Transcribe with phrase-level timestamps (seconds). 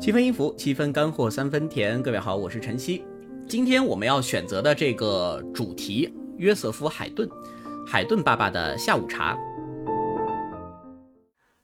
[0.00, 2.02] 七分音符，七分干货，三分甜。
[2.02, 3.04] 各位好，我是晨曦。
[3.46, 7.28] 今天我们要选择的这个主题，约瑟夫·海顿，
[7.86, 9.36] 海顿爸爸的下午茶。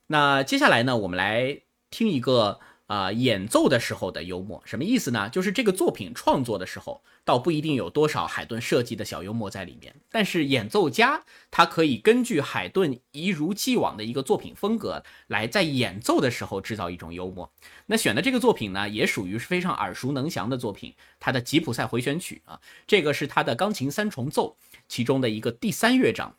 [0.07, 2.61] 那接下来呢，我们来听一个。
[2.87, 5.29] 啊，演奏的时候的幽默什么意思呢？
[5.29, 17.53] 就是这个作品创作的时候，倒不一定有多少海顿设计的小幽默在里面，但是演奏家他可以根据海顿一如既往的一个作品风格，来在演奏的时候制造一种幽默。
[17.87, 24.57] 那选的这个作品呢，也属于是非常耳熟能详的作品，他的吉普赛回旋曲啊，这个是他的钢琴三重奏
[24.89, 26.37] 其中的一个第三乐章。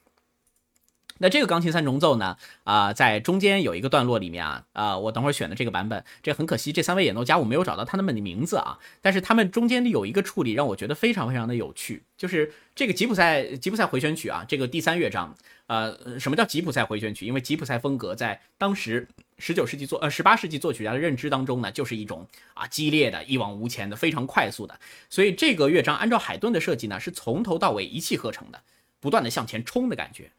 [1.20, 2.38] 那这个钢琴三重奏呢？
[2.64, 8.80] 啊，在中间有一个段落里面啊，啊，我等会儿选的这个版本，这很可惜，这三位演奏家我没有找到他们的名字啊。
[9.02, 15.36] 但是他们中间有一个处理让我觉得非常非常的有趣，就是这个吉普赛吉普赛回旋曲啊，这个第三乐章，
[15.68, 17.26] 呃，什么叫吉普赛回旋曲？
[17.26, 24.80] 因为吉普赛风格在当时十九世纪作呃十八世纪作曲家的认知当中呢，就是一种啊激烈的、一往无前的、非常快速的。
[25.10, 28.62] 所以这个乐章按照海顿的设计呢，是从头到尾一气呵成的，
[29.00, 30.32] 不断的向前冲的感觉。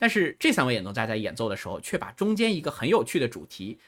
[0.00, 3.78] 但是这三位演奏家在演奏的时候，却把中间一个很有趣的主题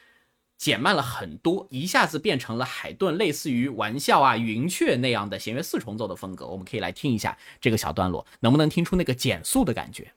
[0.59, 6.45] 减慢了很多，一下子变成了海顿类似于玩笑啊、云雀那样的弦乐四重奏的风格。
[6.45, 10.13] 我们可以来听一下这个小段落，能不能听出那个减速的感觉？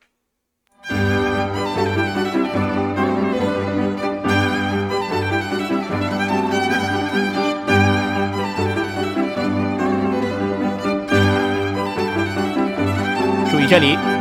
[13.51, 14.16] 注意这里。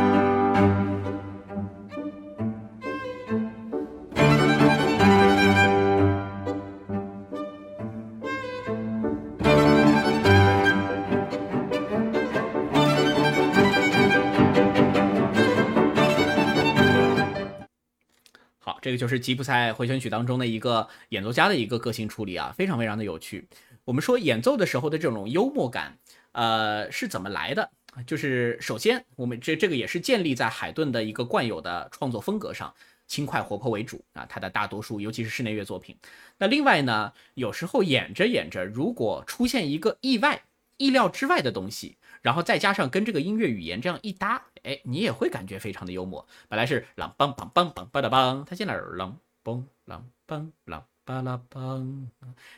[18.96, 23.48] 就是吉普赛回旋曲当中的一个演奏家的一个个性处理啊，非常非常的有趣。
[23.84, 25.98] 我们说演奏的时候的这种幽默感，
[26.32, 27.70] 呃，是怎么来的？
[28.06, 32.74] 就是首先我们这这个也是建立在海顿的一个惯有的创作风格上，
[33.06, 35.96] 轻快活泼为主啊，他的大多数尤其是室内乐作品。
[36.38, 40.42] 那另外呢，有时候演着演着，如果出现一个意外、
[40.76, 41.96] 意料之外的东西。
[42.26, 46.26] 然后再加上跟这个音乐语言这样一搭，哎，你也会感觉非常的幽默。
[46.48, 49.12] 本来是啷梆梆梆梆巴拉梆，它现在是啷
[49.44, 52.08] 嘣啷梆啷巴拉梆，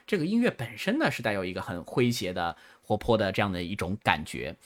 [0.06, 4.56] 这个音乐本身呢是带有一个很诙谐的、活泼的这样的一种感觉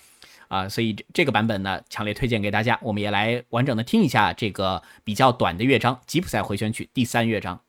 [0.47, 2.79] 啊，所以这个版本呢强烈推荐给大家。
[2.81, 7.61] 我们也来完整的听一下这个比较短的乐章《吉普赛回旋曲》第三乐章。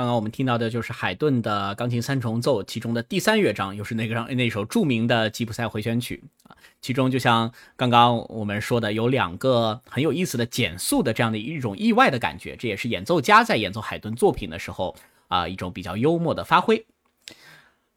[0.00, 6.56] 刚刚我们听到的就是海顿的钢琴三重奏，其中的第三乐章又是那个让 那首著名的吉普赛回旋曲啊。
[6.80, 14.96] 其中就像刚刚我们说的，有两个很有意思的减速的这样的一种意外的感觉，这也是演奏家在演奏海顿作品的时候
[15.28, 16.86] 啊一种比较幽默的发挥。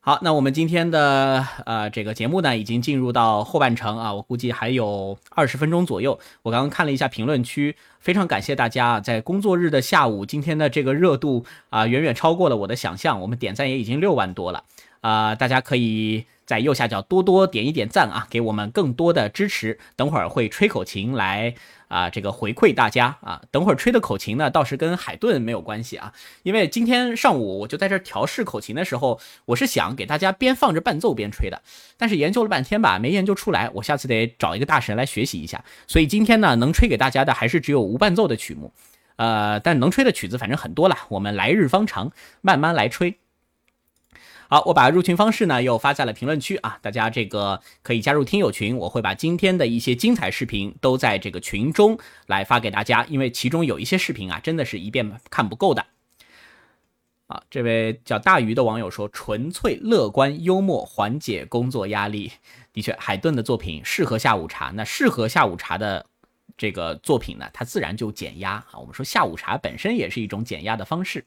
[0.05, 6.19] 好，那我们今天的呃这个节目呢，已经进入到后半程啊，我估计还有二十分钟左右。
[6.41, 13.21] 我刚刚看了一下评论区，非常感谢大家在工作日的下午，今天的这个热度啊，远远超过了我的想象。
[13.21, 14.65] 我们点赞也已经六万多了
[14.99, 19.79] 啊，大家可以在右下角多多点一点赞啊，给我们更多的支持。
[19.95, 21.55] 等会儿会吹口琴来。
[21.93, 26.11] 啊，这个回馈大家啊，等会儿吹的口琴呢，倒是跟海顿没有关系啊，
[26.41, 31.61] 因为今天上午我就在这调试口琴的时候，我是想给大家边放着伴奏边吹的，
[31.95, 38.73] 但是研究了半天吧，没研究出来，我下次得找一个大神来学习一下，所以今天呢，能吹给大家的还是只有无伴奏的曲目，
[39.17, 42.11] 呃，但能吹的曲子反正很多了，我们来日方长，
[42.41, 43.19] 慢慢来吹。
[44.53, 51.97] 好，我把入群方式呢又发在了评论区啊，大家这个可以加入听友群，我会把今天的一些精彩视频都在这个群中
[52.27, 55.83] 来发给大家，因为其中有一些视频啊，真的是一遍看不够的。
[57.25, 62.33] 啊，这位叫大鱼的网友说，纯粹乐观幽默，缓解工作压力。
[62.73, 66.05] 的确，海顿的作品适合下午茶，那适合下午茶的
[66.55, 68.73] 这个作品呢，它自然就减压啊。
[68.77, 71.25] 我们说下午茶本身也是一种减压的方式。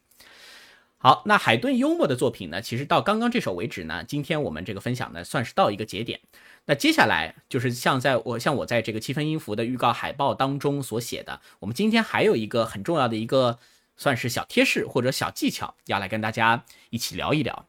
[0.99, 2.59] 好，那海顿幽默的作品呢？
[2.59, 6.19] 其实到刚刚这首为止呢，今天我们这个分享呢，算是到一个节点。
[6.65, 13.59] 那接下来就是像在我像我在这个七分音符的预告海报当中所写的，我们今天还有一个很重要的一个
[13.95, 17.67] 算是小贴士或者小技巧，要来跟大家一起聊一聊，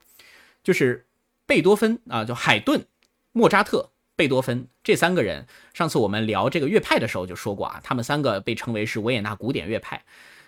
[0.64, 1.06] 就是
[1.44, 2.86] 贝多芬啊，就海顿、
[3.32, 5.46] 莫扎特、贝多芬这三个人。
[5.74, 10.02] 上次我们聊这个乐派的时候就说过啊，他们三个被称为是维也纳古典乐派。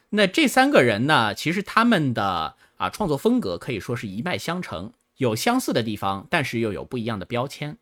[0.08, 7.76] 那这三个人呢，其实他们的啊，创作风格可以说是一脉相承，有相似的地方，但是又有不一样的标签。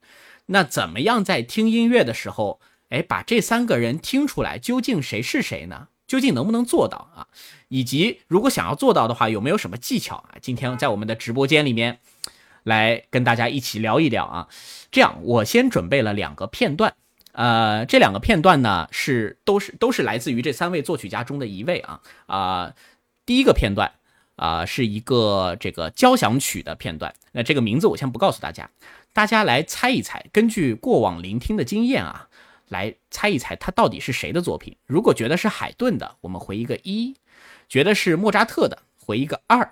[0.47, 5.87] 那怎么样在听音乐的时候，哎，把这三个人听出来，究竟谁是谁呢？
[6.09, 7.29] 究竟能不能做到啊？
[7.69, 10.35] 以及如果想要做到的话，有没有什么技巧啊？
[10.43, 12.00] 今天在我们的直播间里面，
[12.65, 14.49] 来跟大家一起聊一聊啊。
[14.91, 16.97] 这样，我先准备了两个片段，
[17.31, 22.75] 呃，这两个片段呢是都是都是来自于这三位作曲家中的一位啊啊，
[23.25, 23.93] 第一个片段。
[24.38, 27.12] 啊，是一个这个交响曲的片段。
[27.33, 28.71] 那这个名字我先不告诉大家，
[29.12, 30.25] 大家来猜一猜。
[30.33, 32.28] 根据过往聆听的经验啊，
[32.68, 34.76] 来猜一猜它到底是谁的作品。
[34.87, 37.14] 如果觉得是海顿的，我们回一个一；
[37.68, 39.66] 觉得是莫扎特的，回一个二；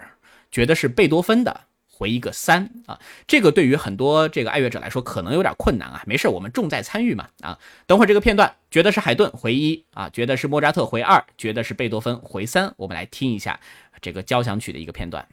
[0.51, 1.66] 觉得是贝多芬的。
[1.99, 6.03] 回一个三啊，这个对于很多这个爱乐者来说可能有点困难啊。
[6.07, 7.59] 没事，我们重在参与嘛啊。
[7.87, 13.59] 等会这个片段觉得是海顿回一啊，觉得是莫扎特回二，觉得是贝多芬回三，我们来听一下
[14.03, 15.27] 这个交响曲的一个片段。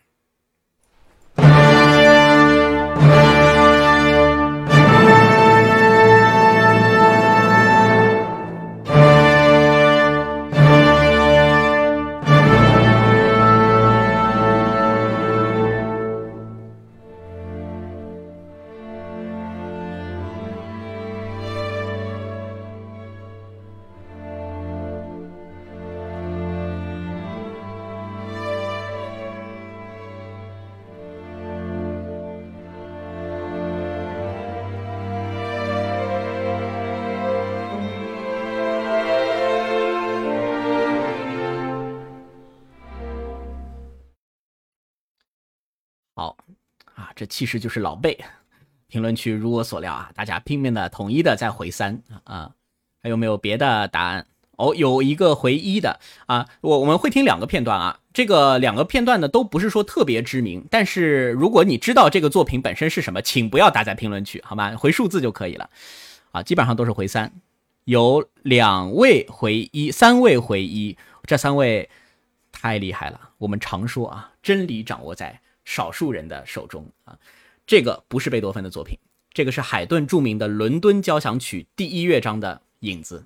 [46.23, 46.37] 好
[46.95, 48.17] 啊这其实就是老贝。
[48.87, 52.51] 评论区如我所料啊，大家拼命的统一的在回三啊，
[53.01, 54.27] 还有没有别的答案？
[54.55, 56.47] 哦，有一个回一的啊。
[56.61, 64.77] 我我们会听两个片段啊，这个两个片段呢都不是说特别知名，但是如果你知道这个作品本身是什么，请不要打在评论区，好吗？
[64.77, 65.69] 回数字就可以了
[66.31, 67.33] 啊，基本上都是回三，
[67.85, 71.89] 有两位回一，三位回一，这三位
[72.51, 73.19] 太厉害了。
[73.39, 75.41] 我们常说啊，真理掌握在。
[75.65, 77.17] 少数人的手中啊，
[77.65, 78.97] 这个不是贝多芬的作品，
[79.31, 83.25] 这个是海顿著名的《伦敦交响曲》第一乐章的影子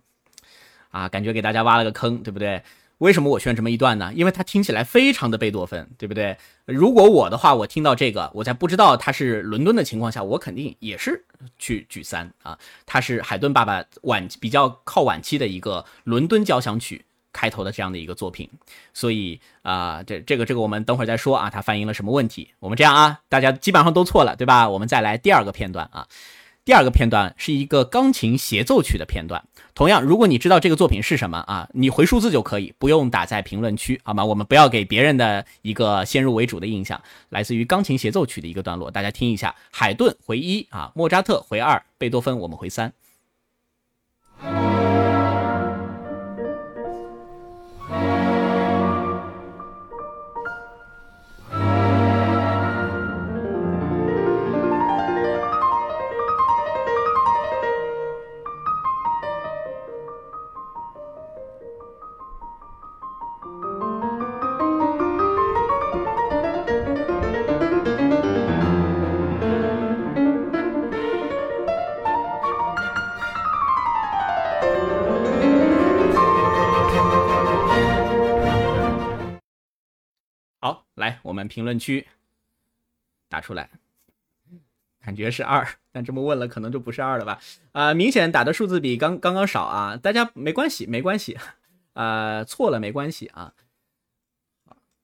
[0.92, 2.64] 啊，感觉给大家挖了个坑，对不对？
[3.00, 4.12] 为什么我选这么一段呢？
[4.16, 6.36] 因为它听起来非常的贝多芬，对不对？
[6.66, 11.24] 如果我的话，我听到这个，我在不知道它是伦敦的情况下，我肯定也是
[11.60, 12.58] 去举三啊。
[12.88, 17.06] 它是海顿爸爸晚比较靠晚期的一个伦敦交响曲。
[17.38, 18.50] 开头的这样的一个作品，
[18.96, 22.50] 所以啊，这这个这个我们等会儿再说啊，它反映了什么问题？
[22.58, 24.68] 我们这样啊，大家基本上都错了，对吧？
[24.68, 26.08] 我们再来第二个片段啊，
[26.66, 29.44] 第二个片段是一个钢琴协奏曲的片段。
[29.76, 34.26] 同样，如果你知道这个作品是什么啊，你回数字就可以，不用打在评论区，好吗？
[34.26, 37.00] 我们不要给别人的一个先入为主的印象。
[37.30, 42.92] 来自于钢琴协奏曲的一个段落，大家听一下：海顿回一啊，莫扎特回二，贝多芬我们回三。
[81.48, 82.08] 评论区
[83.30, 83.70] 打出来，
[85.02, 87.40] 感觉是二， 但这么问了，可能就不是二了吧？
[87.72, 89.98] 啊，明显打的数字比刚刚刚少啊！
[89.98, 91.38] 大家没关系，没关系，
[91.94, 93.54] 啊，错了没关系啊。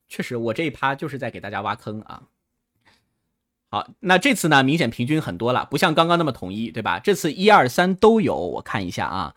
[0.07, 2.23] 确实，我这一趴就是在给大家挖坑啊。
[3.69, 7.00] 好，那这次呢，明显平均很多了，不像刚刚那么统一，对吧？
[7.00, 9.35] 这次一二三都有，我看一下啊。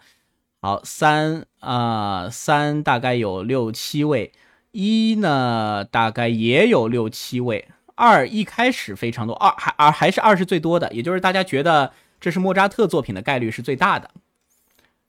[0.61, 4.33] 好，三啊，三大概有六七位。
[4.77, 7.67] 一呢，大概也有六七位。
[7.95, 14.11] 二一开始非常多，二还二还是二是最多的，也就是大家觉得这是莫扎特作品的概率是最大的。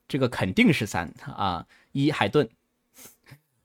[0.08, 2.48] 这个肯定是三啊，一海顿。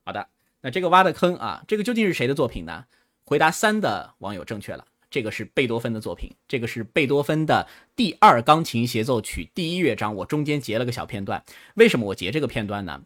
[0.03, 0.27] 好的，
[0.59, 2.83] 那这个挖的坑啊，这个究竟是谁的作品呢？
[3.23, 10.13] 回答三的网友正确了，这个是贝多芬的作品，这个是贝多芬的第二钢琴协奏曲第一乐章。
[10.15, 11.41] 我中间截了个小片段，
[11.75, 13.03] 为什么我截这个片段呢？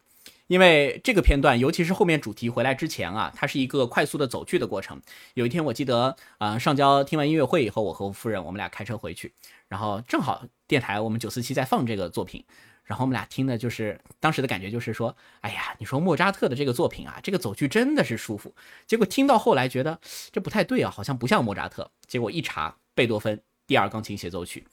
[0.48, 5.02] 因为这个片段，尤其是后面主题回来之前啊，它是一个快速的走去的过程。
[5.34, 9.34] 有一天，我记得啊，上交听完音乐会以后，我和夫人我们俩开车回去，
[9.68, 12.44] 然后正好电台我们九四七在放这个作品，
[12.86, 18.56] 然后我们俩听的就是当时的感觉就是说，哎呀，你说莫扎特的这个作品啊，这个走去真的是舒服。
[18.86, 20.00] 结果听到后来觉得
[20.32, 21.92] 这不太对啊，好像不像莫扎特。
[22.08, 24.66] 结果一查，贝多芬第二钢琴协奏曲。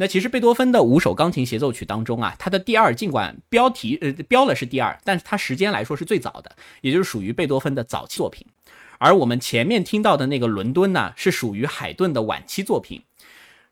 [0.00, 8.46] 那其实贝多芬的五首钢琴协奏曲当中啊，它的第二尽管标题呃标了是第二，但是它时间来说是最早的，也就是属于贝多芬的早期作品。
[8.98, 13.02] 而我们前面听到的那个伦敦呢，是属于海顿的晚期作品。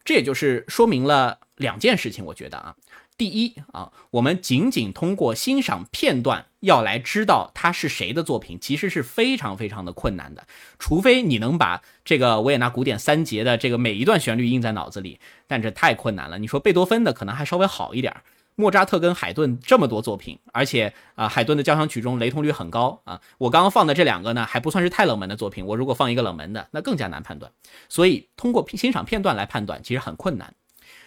[0.05, 2.77] 这也就是说明了两件事情，我觉得啊。
[3.19, 10.47] 第一啊，我们仅仅通过欣赏片段要来知道它是谁的作品，其实是非常非常的困难的。
[10.79, 16.39] 除非你能把这个维也纳古典三杰的这个每一段旋律印在脑子里，但这太困难了。
[16.39, 18.15] 你说贝多芬的可能还稍微好一点，
[18.55, 23.23] 莫扎特跟海顿这么多作品，而且啊，海顿的交响曲中雷同率很高啊。
[23.39, 25.65] 我刚刚放的这两个呢，还不算是太冷门的作品。
[25.65, 27.51] 我如果放一个冷门的，那更加难判断。
[27.89, 30.53] 所以通过欣赏片段来判断，其实很困难。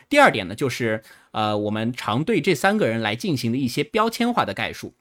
[0.10, 4.96] 第二点呢，就是呃，我们常对这三个人来进行的一些标签化的概述，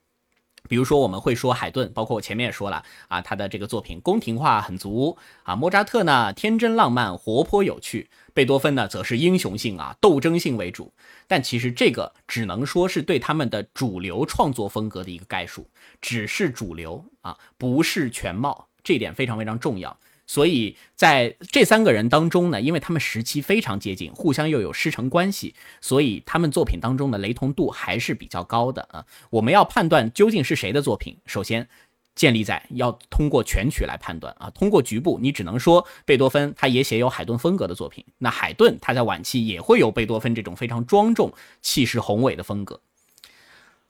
[0.68, 10.92] 比如说我们会说海顿，包括我前面也说了啊，他的这个作品宫廷化很足啊，莫扎特呢天真浪漫、活泼有趣，贝多芬呢则是英雄性啊、斗争性为主。
[11.26, 15.66] 但其实这个只能说是对他们的主流创作风格的一个概述，
[16.02, 19.98] 只是主流啊，不是全貌，这点非常非常重要。
[20.28, 29.06] 所以在这三个人当中呢，因为他们时期非常接近，互相又有师承关系，所以他们作品当中的雷同度还是比较高的啊。
[29.30, 31.66] 我们要判断究竟是谁的作品，首先
[32.14, 34.50] 建立在要通过全曲来判断啊。
[34.50, 41.32] 通过局部，你只能说贝多芬他也写有海顿风格的作品，那海顿他在晚期也会有贝多芬这种非常庄重、
[41.62, 42.80] 气势宏伟的风格。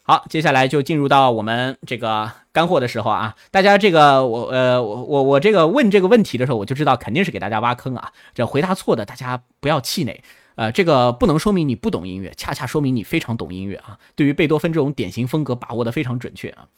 [0.09, 3.37] 好，接下来就进入到我们这个干货的时候啊！
[3.51, 8.11] 大家这个我呃我我我这个问这个问题的时候，我就知道肯定是给大家挖坑啊！
[8.33, 10.25] 这回答错的，大家不要气馁。
[10.55, 13.99] 呃，这个不能说明你不懂音乐，恰恰说明你非常懂音乐啊！
[14.17, 16.69] 对于贝多芬这种典型风格把握的非常准确啊！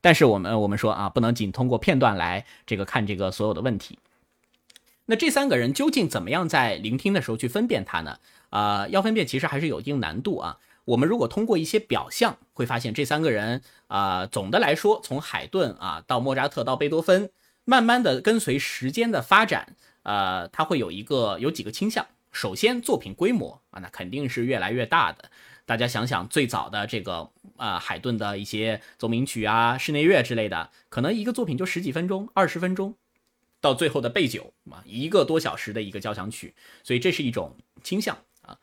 [0.00, 3.98] 但是我们我们说啊，不能仅通过片段来这个看这个所有的问题。
[5.04, 8.16] 那这三个人究竟怎么样在聆听的时候去分辨他呢？
[8.48, 10.56] 啊，要分辨其实还是有一定难度啊。
[10.84, 17.30] 我们如果通过一些表象，会发现这三个人啊，总的来说，从海顿啊到莫扎特到贝多芬，
[17.64, 22.06] 慢慢的跟随时间的发展，呃，他会有一个有几个倾向。
[22.32, 25.30] 首先，作品规模啊，那肯定是越来越大的。
[25.66, 32.96] 大家想想，最早的这个啊，海顿的一些奏鸣曲啊、室内乐之类的，可能一个作品就十几分钟、二十分钟，
[33.60, 38.58] 到最后的贝九啊，一个多小时的一个交响曲，所以这是一种倾向啊。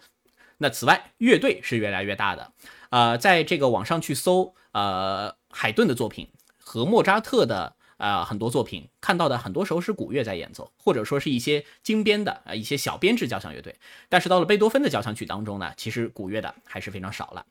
[0.57, 2.51] 那此外，乐队是越来越大的，
[2.89, 13.75] 呃，在这个网上去搜，呃，海顿的作品和莫扎特的呃很多作品看到的很多时候是古乐在演奏，或者说是一些精编的啊一些小编制交响乐队。
[14.09, 17.45] 但是到了贝多芬的交响曲当中呢，其实古乐的还是非常少了。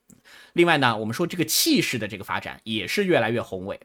[0.54, 3.80] 另外呢，我们说这个气势的这个发展也是越来越宏伟。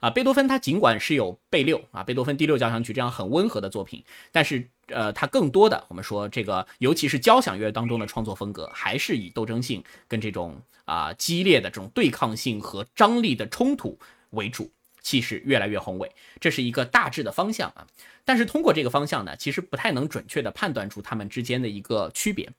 [0.00, 13.98] 啊，贝多芬他尽管是有贝六啊，贝多芬第六交响曲这样很温和的作品，但是呃，他更多的我们说这个，尤其是交响乐当中的创作风格，还是以斗争性跟这种啊激烈的这种对抗性和张力的冲突
[14.30, 14.70] 为主，
[15.02, 17.86] 气势越来越宏伟，这是一个大致的方向啊。
[18.24, 22.50] 但是通过这个方向呢，其实不太能准确的判断出他们之间的一个区别。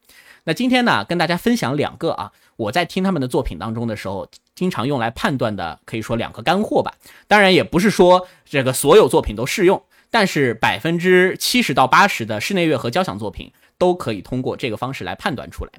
[0.46, 6.94] 那今天呢，跟大家分享两个啊，我在听他们的作品当中的时候，经常用来判断的，可以说两个干货吧。
[7.28, 15.72] 当然也不是说这个所有作品都适用，但是百分之七十到八十的室内乐和交响作品都可以通过这个方式来判断出来。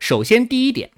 [0.00, 0.90] 首先第一点，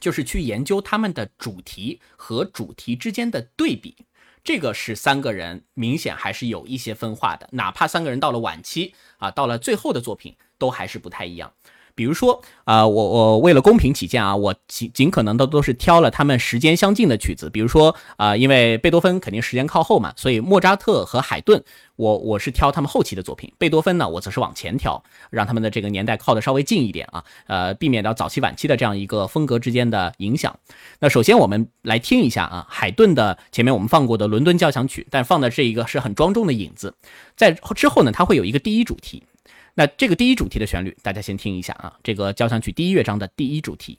[0.00, 3.96] 就是去研究他们的主题和主题之间的对比。
[4.44, 11.52] 这个是三个人明显还是有一些分化的，哪怕三个人到了晚期啊，到了最后的作品都还是不太一样。
[11.94, 17.50] 比如说啊，我我为了公平起见啊，我尽尽可能的都是挑了他们时间相近的曲子。
[17.50, 21.62] 比如说啊，因为贝多芬肯定时间靠后嘛，所以莫扎特和海顿，
[21.96, 23.52] 我我是挑他们后期的作品。
[23.58, 30.56] 贝多芬呢，我则是往前挑，让他们的这个年代靠的稍微近一点啊，呃，避免到早期晚期的这样一个风格之间的影响。
[31.00, 36.94] 那首先我们来听一下啊，海顿的前面我们放过的伦敦交响曲，但放的这一个是很庄重的影子，
[37.36, 39.22] 在之后呢，它会有一个第一主题。
[39.74, 43.98] 那这个第一主题的旋律，大家先听一下啊，这个交响曲第一乐章的第一主题。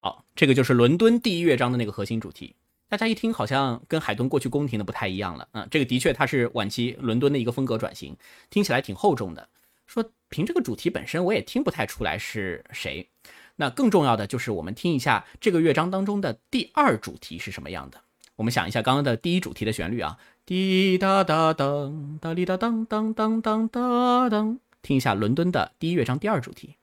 [0.00, 2.56] 好，这个就是伦敦第一乐章的那个核心主题。
[2.88, 5.48] 大家一听，好像跟海顿过去宫廷的不太一样了。
[5.52, 8.16] 嗯，这个的确它是晚期伦敦的一个风格转型，
[8.50, 9.48] 听起来挺厚重的。
[9.86, 13.08] 说凭这个主题本身，我也听不太出来是谁。
[13.56, 18.00] 那更重要的就是我们听一下这个乐章当中的第二主题是什么样的。
[18.36, 26.76] 我们想一下刚刚的第一主题的旋律啊，滴答答当，哒哩哒当当当当当当，听一下伦敦的第一乐章第二主题。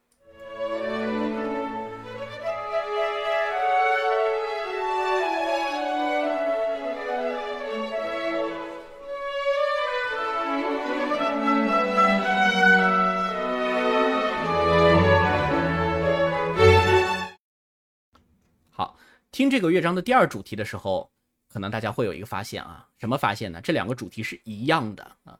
[19.42, 21.10] 听这个乐章的第二主题的时候，
[21.52, 23.60] 可能大家会有一个发现啊，什么发现呢？
[23.60, 25.40] 这两个主题是一样的啊，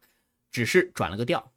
[0.52, 1.52] 只是转了个调。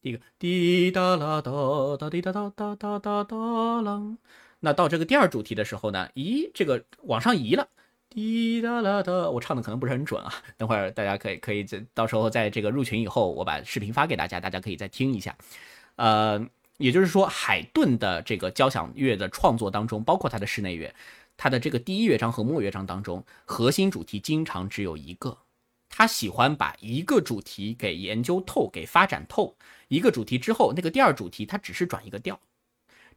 [0.00, 1.50] 第一个滴答啦哒
[1.98, 3.36] 哒滴答哒哒哒哒哒
[3.82, 4.16] 啦，
[4.60, 7.66] 那到这个第二主题的时候呢，咦，这个往上移了，
[8.08, 9.28] 滴答啦哒。
[9.30, 15.36] 我唱的可能不是很准啊，等会儿大家可以可以在到时候在这个入群以后，我把视频发给大家，大家可以再听一下。
[15.96, 20.94] 呃，也就是说，海顿的这个交响乐的创作当中，包括他的室内乐。
[21.38, 25.38] 他的这个第一乐章和末乐章当中，核心主题经常只有一个。
[25.88, 29.56] 他喜欢把一个主题给研究透、给发展透。
[29.86, 32.38] 一个主题之后，那个第二主题他只是转一个调。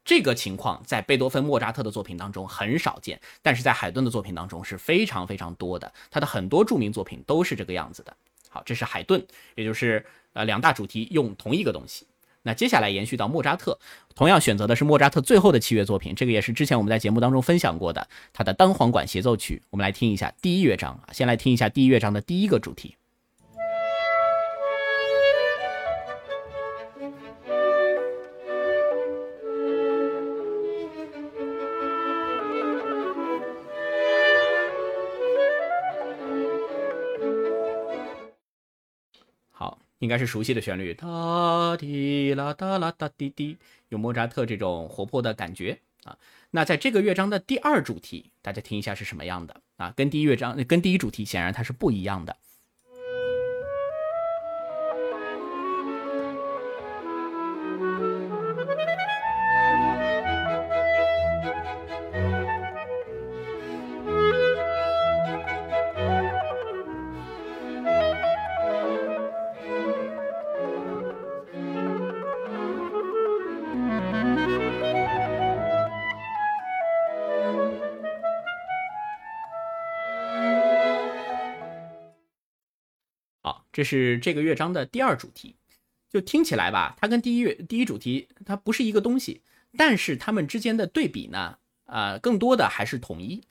[0.05, 5.91] 这个情况在贝多芬、莫扎特的作品当中很少见，但是在海顿的作品当中是非常非常多的。
[6.11, 8.15] 他的很多著名作品都是这个样子的。
[8.49, 12.05] 好，这是海顿，也就是呃两大主题用同一个东西。
[12.43, 13.77] 那接下来延续到莫扎特，
[14.15, 19.61] 同样选择的是莫扎特最后的器乐作品，这个也是之前我们在节目当中分享过的他的单簧管协奏曲。
[19.69, 22.95] 我们来听一下第一乐章啊，先来听一下第一乐章的第一个主题。
[40.01, 43.57] 应该是熟悉的旋律，哒滴啦哒啦哒滴滴，
[43.89, 46.17] 有莫扎特这种活泼的感觉啊。
[46.49, 49.93] 那在这个乐章的第二主题，大家听一下是什么样的啊？
[49.95, 52.35] 跟第一乐章、跟第一主题显然它是不一样的。
[83.81, 85.55] 这是这个乐章的第二主题，
[86.07, 89.41] 就听起来吧，它跟第一乐第一主题它不是一个东西，
[89.75, 93.41] 但是它们之间的对比呢，呃，更多的还是统一。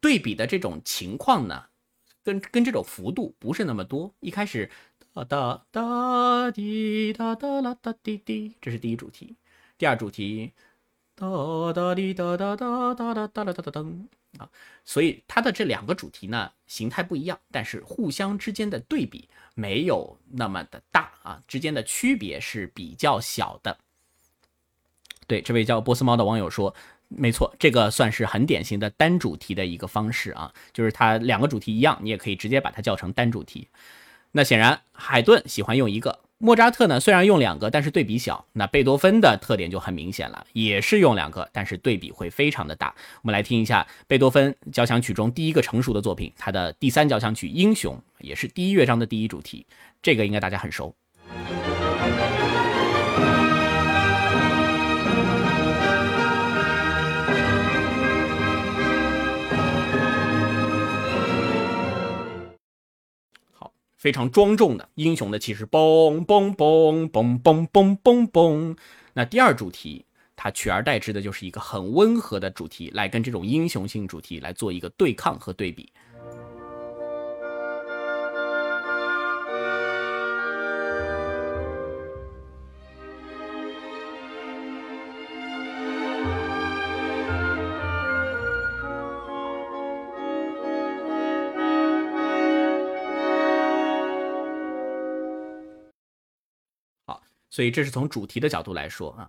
[0.00, 1.66] 对比的这种情况呢，
[2.24, 4.12] 跟跟这种幅度不是那么多。
[4.18, 4.68] 一开始
[5.14, 9.36] 哒哒哒滴哒哒啦哒滴滴，这是第一主题。
[9.78, 10.54] 第二主题
[11.14, 14.48] 哒哒滴哒哒哒哒哒哒哒哒噔啊，
[14.84, 23.78] 所以它的这两个主题呢形态不一样，但是互相之间的对比没有那么的大啊，之间的区别是比较小的。
[25.26, 26.74] 对，这位叫波斯猫的网友说。
[27.10, 33.66] 没错，这个算是很典型的单主题的一个方式啊，就是它两个主题一样，你也可以直接把它叫成单主题。
[34.32, 38.44] 那显然海顿喜欢用一个，莫扎特呢虽然用两个，但是对比小。
[38.52, 42.94] 那贝多芬的特点就很明显了，也是用两个，但是对比会非常的大。
[43.22, 49.66] 我们来听一下贝多芬交响曲中第一个成熟的作品，他的第三交响曲《英雄》，也是第一乐章的第一主题，
[50.00, 50.94] 这个应该大家很熟。
[63.98, 68.76] 非常庄重的英雄的气势，嘣嘣嘣嘣嘣嘣嘣嘣。
[69.12, 70.04] 那第二主题，
[70.36, 75.92] 它取而代之的就是一个很温和的主题，来跟这种英雄性主题来做一个对抗和对比。
[97.58, 99.28] 所以这是从主题的角度来说啊，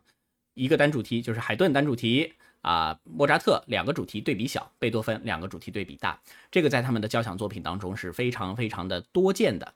[0.54, 9.74] 一个单主题就是海顿单主题啊，莫扎特两个主题对比小，贝多芬两个主题对比大，这个在他们的交响作品当中是非常非常的多见的。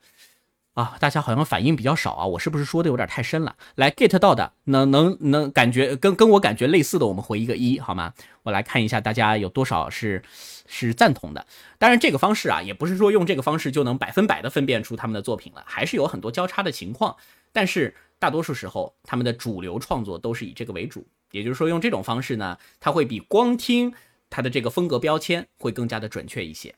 [0.73, 0.97] 啊。
[0.99, 3.55] 大家好像反应比较少啊，我是不是说的有点太深了？
[3.75, 8.13] 来 get 到的能能能感觉跟跟我感觉类似的，我们回一个一好吗？
[8.43, 10.23] 我来看一下大家有多少是
[10.67, 11.45] 是赞同的。
[11.77, 17.15] 当然这个方式啊，也不是说用这个方式就能百分百的分辨出他们的作品了，还是有很多交叉的情况，
[17.51, 17.95] 但是。
[18.19, 23.93] 大多数时候，他们的主流创作都是以这个为主，也就是说，用这种方式呢，它会比光听
[24.29, 26.73] 它的这个风格标签会更加的准确一些。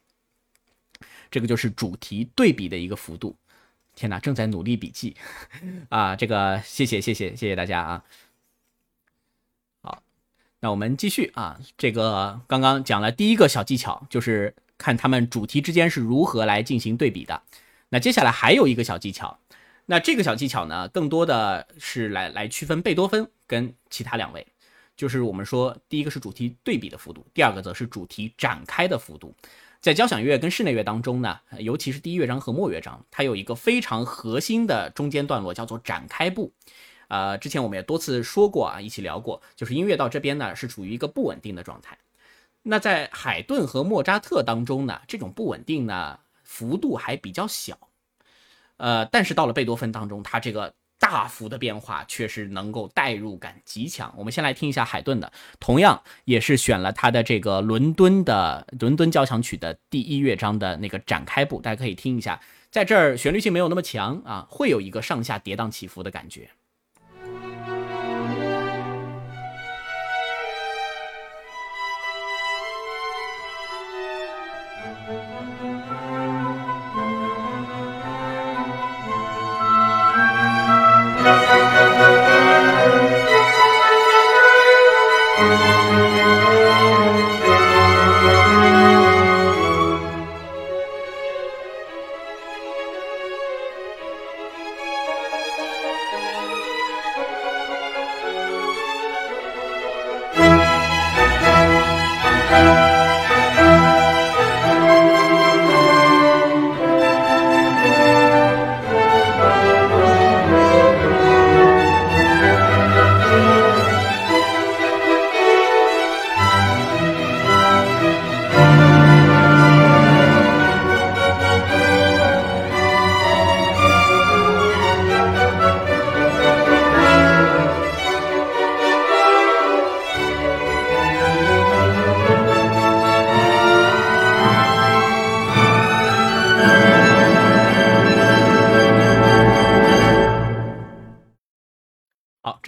[1.30, 3.36] 这个就是主题对比的一个幅度。
[3.96, 5.16] 天哪，正在努力笔记
[5.88, 6.16] 啊！
[6.16, 8.04] 这个谢谢谢谢谢谢大家啊。
[9.82, 10.04] 好，
[10.60, 11.58] 那我们继续啊。
[11.78, 17.42] 这个刚刚讲了第一个小技巧，就是看他们主题之间是如何来进行对比的。
[17.90, 19.40] 那接下来还有一个小技巧。
[19.86, 24.46] 那这个小技巧呢，更多的是来来区分贝多芬跟其他两位，
[24.98, 29.34] 就是我们说第一个是主题对比的幅度，第二个则是主题展开的幅度。
[29.86, 36.52] 在交响乐跟室内乐当中呢，尤其是第一乐章和末乐章，它有一个非常核心的中间段落，叫做展开部。
[37.08, 42.00] 呃，之前我们也多次说过啊，一起聊过，就是音乐到这边呢是处于一个不稳定的状态。
[42.64, 47.78] 那在海顿和莫扎特当中呢，这种不稳定呢幅度还比较小。
[48.78, 54.14] 呃，但是到了贝多芬当中，他这个大幅的变化却是能够代入感极强。
[54.18, 62.40] 我们先来听一下海顿的，同样也是选了他的这个伦敦的伦敦交响曲的第一乐章的那个展开部，大家可以听一下，
[62.72, 66.50] 在这儿旋律性没有那么强啊，会有一个上下跌宕起伏的感觉。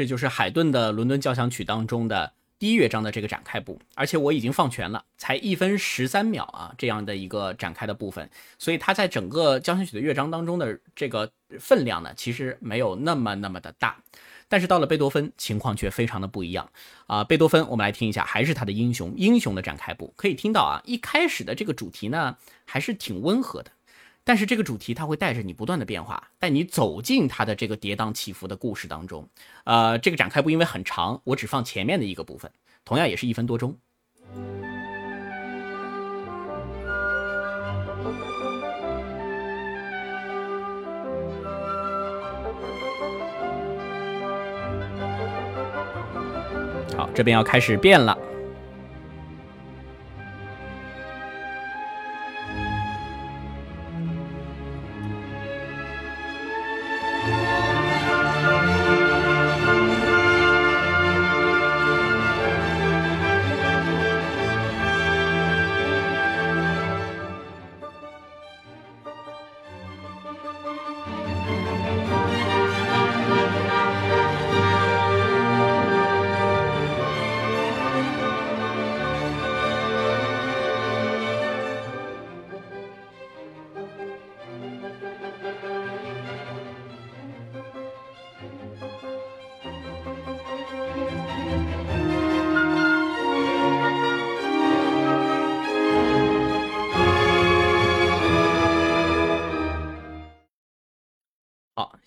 [0.08, 13.98] 就是海顿的伦敦交响曲当中的第一乐章的这个展开部，而且我已经放全了，才一分十三秒啊，这样的一个展开的部分，所以它在整个交响曲的乐章当中的这个分量呢，其实没有那么那么的大。
[14.50, 16.72] 但是到了贝多芬，情况却非常的不一样
[17.06, 17.22] 啊。
[17.22, 23.72] 贝多芬，我们来听一下，还是他的英雄英雄的展开部，可以听到啊，一开始的这个主题呢，还是挺温和的。
[24.28, 29.26] 但是这个主题它会带着你不断的变化，带你走进它的这个跌宕起伏的故事当中。
[29.64, 32.52] 呃，这个展开部因为很长，我只放前面的一个部分，
[32.84, 33.78] 同样也是一分多钟。
[46.98, 48.18] 好，这边要开始变了。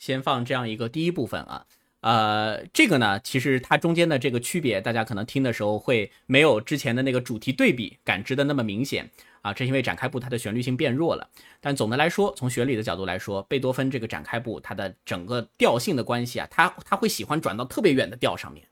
[0.01, 1.67] 先放这样一个第一部分啊，
[2.01, 9.11] 呃，这个呢，其实它中间的这个区别，大家可能听的时候会没有之前的那个主题对比感知的那么明显
[9.43, 11.29] 啊，这是因为展开部它的旋律性变弱了。
[11.61, 18.67] 但总的来说，从旋律的角度来说，贝多芬这个展开部它的整个调性的关系啊，它它会喜欢转到特别远的调上面。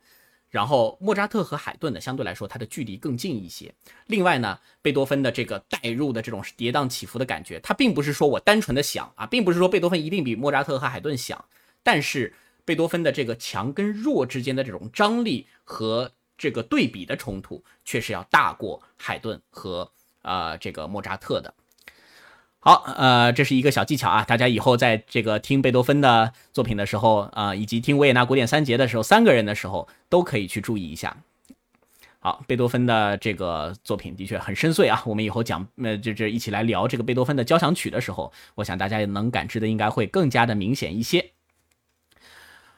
[0.51, 3.75] 然后莫扎特和海顿呢，相对来说它的距离更近一些。
[4.07, 11.45] 另外呢，贝多芬的这个带入的这种跌宕起伏的感觉，它并不是说我单纯的想啊，并不是说贝多芬一定比莫扎特和海顿想，
[11.83, 12.33] 但是
[12.65, 19.91] 贝多芬的这个强跟弱之间的这种张力和这个对比的冲突，却是要大过海顿和
[20.23, 21.53] 呃这个莫扎特的。
[22.61, 31.17] 好，呃，这是一个小技巧啊，大家以后在这个听贝多芬的作品的时候啊，以及听维也纳古典三杰的时候，三个人的时候，都可以去注意一下。
[32.19, 41.31] 好，贝多芬的这个作品的确很深邃啊，我们以后讲，呃，就这一起来聊这个贝多芬的交响曲的时候，我想大家也能感知的应该会更加的明显一些。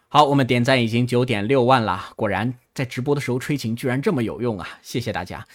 [0.09, 4.79] 好，我们点赞已经九点六万了，果然在直播的时候吹琴居然这么有用啊！
[4.83, 5.47] 谢谢大家，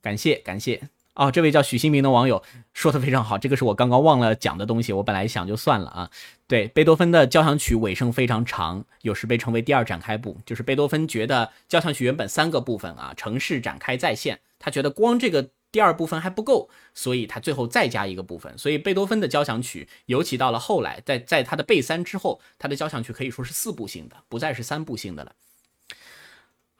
[0.00, 0.80] 感谢感谢。
[1.14, 6.10] 哦，这位叫许新明的网友说的非常好，这个是我刚刚忘了讲的东西，我本来想就算了啊。
[6.46, 18.56] 对，贝多芬的交响曲尾声非常长，有时被称为第二展开部，就是贝多芬觉得交响曲原本三个部分啊，城市展开再现，他觉得光这个第二部分还不够，所以他最后再加一个部分。
[18.56, 25.32] 所以贝多芬的交响曲，尤其到了后来，在在他的贝三之后，他的交响曲可以说是四部性的，不再是三部性的了。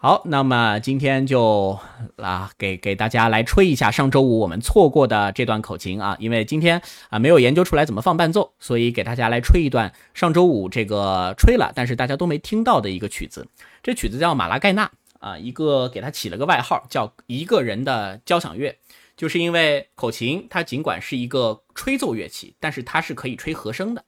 [0.02, 1.78] 好，那么今天就
[2.16, 13.46] 啊给给大家来吹一下上周五我们错过的这段口琴啊，因为今天啊没有研究出来怎么放伴奏，所以给大家来吹一段上周五这个吹了，但是大家都没听到的一个曲子。
[13.80, 18.76] 这曲子叫马拉盖纳啊，一个给它起了个外号叫一个人的交响乐，
[19.16, 24.04] 就是因为口琴它尽管是一个吹奏乐器，但是它是可以吹和声的。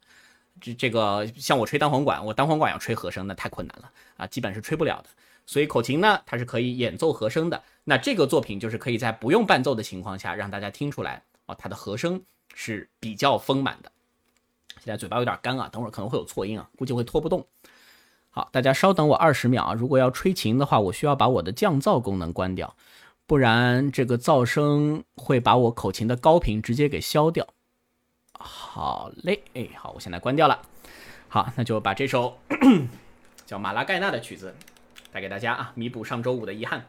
[0.64, 5.10] 这这个像我吹单簧管，我单簧管要吹和声那太困难了啊，基本是吹不了的。
[5.44, 7.62] 所以口琴呢，它是可以演奏和声的。
[7.84, 12.22] 那这个作品就是可以在不用伴奏的情况下，让大家听出来哦，它的和声
[12.54, 13.92] 是比较丰满的。
[14.82, 17.46] 现在嘴巴有点干啊，等会儿可能会有错音啊，估计会拖不动。
[18.30, 19.74] 好，大家稍等我二十秒啊。
[19.74, 22.74] 如果要吹琴的话，我需要把我的降噪功能关掉，
[23.26, 27.46] 不然这个噪声会把我口琴的高频直接给消掉。
[28.38, 30.60] 好嘞，哎，好，我现在关掉了。
[31.28, 32.38] 好，那就把这首
[33.46, 34.54] 叫马拉盖纳的曲子。
[35.12, 36.86] 带给大家啊，弥补上周五的遗憾。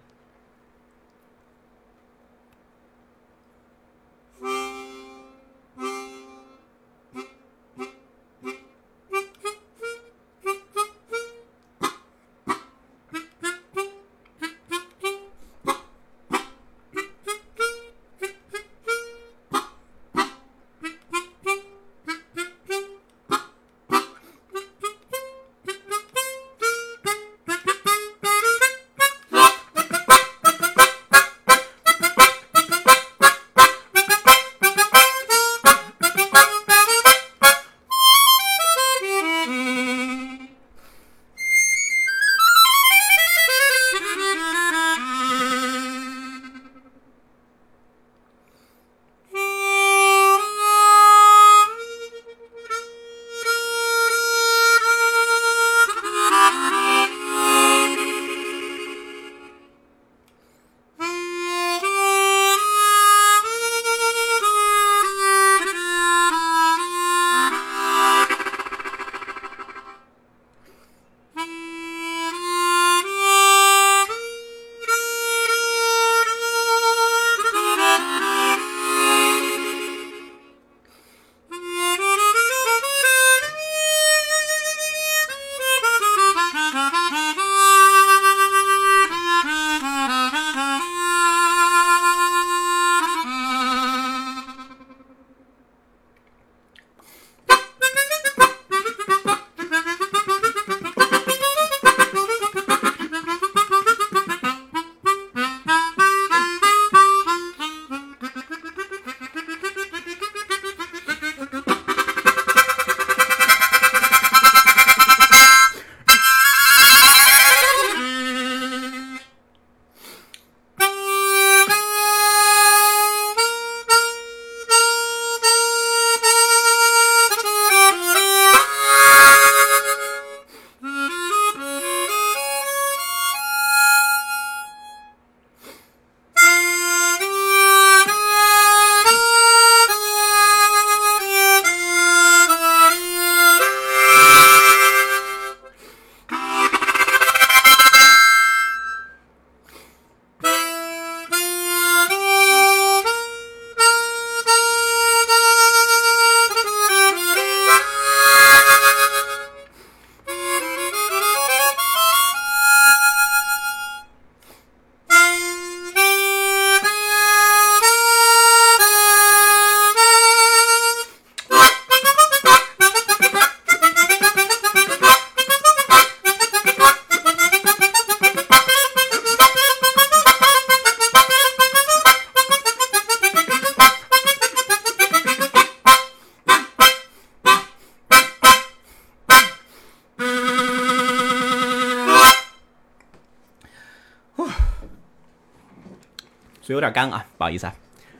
[196.85, 197.75] 点干啊，不好意思啊，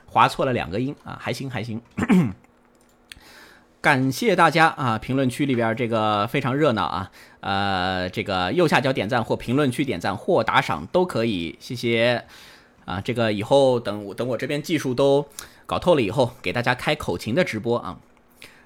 [0.05, 1.81] 划错了两个音啊，还行还行。
[3.81, 12.23] 感谢大家啊，评论区里边这个非常热闹啊，呃，这个右下角点赞或评论区点赞或打赏都可以，谢谢
[12.85, 12.99] 啊。
[12.99, 15.27] 这个以后等等我这边技术都
[15.67, 17.99] 搞透了以后，给大家开口琴的直播啊。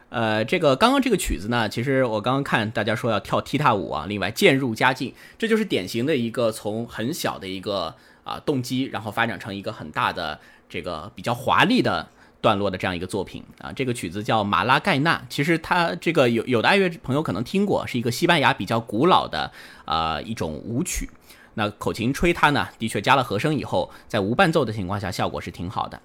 [0.08, 7.96] 呃，这个刚刚这个曲子呢，其实我刚刚看大家说要跳踢踏舞啊，另外渐入佳境，这就是典型的一个从很小的一个
[8.30, 10.40] 啊动机，然后发展成一个很大的
[10.70, 12.08] 这个比较华丽的
[12.42, 13.72] 段落的这样一个作品啊。
[13.72, 19.52] 这个曲子叫马拉盖纳，其实它这个有有的爱乐朋友可能听过，是一个西班牙比较古老的
[19.86, 21.10] 啊一种舞曲。
[21.56, 26.00] 那口琴吹它呢，的确加了和声以后，在无伴奏的情况下，效果是挺好的。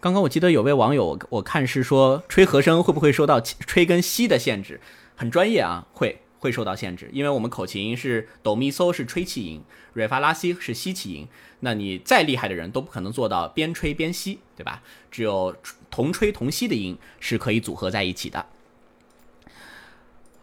[0.00, 4.80] 刚刚我记得有位网友，我看是说吹和声会不会受到吹跟吸的限制？
[5.14, 11.28] 很专业啊，会会受到限制，因为我们口琴是哆咪嗦是吹气音，瑞发拉西是吸气音，
[11.60, 14.82] 那你再厉害的人都不可能做到边吹边吸，对吧？
[15.08, 15.56] 只有
[15.88, 18.46] 同吹同吸的音是可以组合在一起的。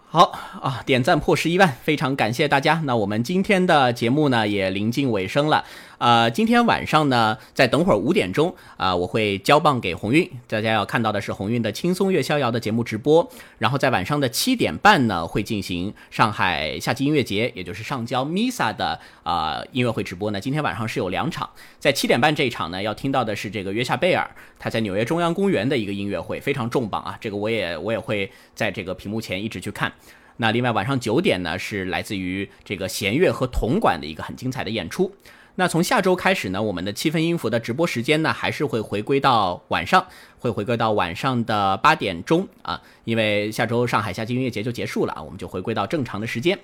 [0.08, 0.32] 好
[0.62, 2.82] 啊，点赞破十一万，非常感谢大家。
[2.86, 5.66] 那我们今天的节目呢也临近尾声了。
[6.00, 13.30] 呃，今天晚上呢，在等会儿五点钟啊，我会交棒给鸿运，大家要看到的是鸿运的轻松乐逍遥的节目直播。
[13.58, 20.40] 然后在晚上的七点半呢，会进行上海夏季音乐节，也就是上交 Misa 的啊音乐会直播呢。
[20.40, 24.26] 今天晚上是有两场，在七点半这一场呢，要听到的是这个约夏贝尔，
[24.58, 27.18] 他在纽约中央公园的一个音乐会，非常重磅啊。
[27.20, 29.92] 这个我也我也会在这个屏幕前一直去看。
[30.38, 35.14] 那另外晚上九点呢，是来自于这个弦乐和铜管的一个很精彩的演出。
[35.60, 40.08] 那从下周开始呢，我们的七分音符的直播时间呢，还是会回归到晚上，
[40.40, 46.58] 会回归到晚上的八点钟啊，因为下周上海夏季音乐节就结束了啊，我们就回归到正常的时间。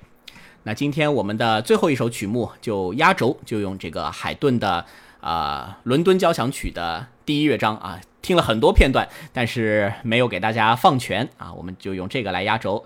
[0.63, 4.85] 那今天我们的最后一首曲目就压轴，就用这个海顿的
[5.19, 12.85] 啊伦敦交响曲的第一乐章啊，听了很多片段，但是没有给大家放全啊，我们就用这个来压轴。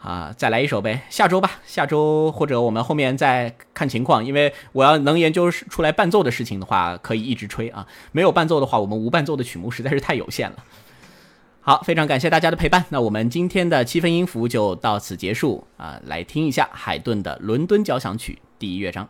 [0.00, 7.86] 啊，再来一首呗，下周吧，下周或者我们后面再看情况，因为我要能研究出来伴奏的事情的话，可以一直吹啊。
[8.12, 10.56] 没有伴奏的话，我们无伴奏的曲目实在是太有限了。
[11.60, 16.00] 好，非常感谢大家的陪伴，那我们今天的七分音符就到此结束啊。
[16.04, 19.08] 来听一下海顿的《伦敦交响曲》第一乐章。